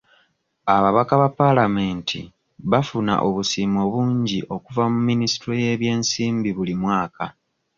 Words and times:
Ababaka 0.75 1.13
ba 1.21 1.29
palamenti 1.37 2.19
bafuna 2.71 3.13
obusiimo 3.27 3.81
bungi 3.91 4.39
okuva 4.55 4.83
mu 4.93 4.99
minisitule 5.09 5.55
y'ebyensimbi 5.65 6.49
buli 6.57 6.75
mwaka. 6.81 7.25